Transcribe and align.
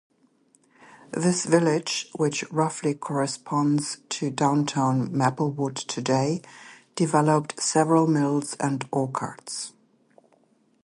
This 1.11 1.45
village, 1.45 2.09
which 2.15 2.43
roughly 2.51 2.95
corresponds 2.95 3.97
to 4.09 4.31
downtown 4.31 5.15
Maplewood 5.15 5.75
today, 5.75 6.41
developed 6.95 7.61
several 7.61 8.07
mills 8.07 8.55
and 8.59 8.83
orchards. 8.91 9.73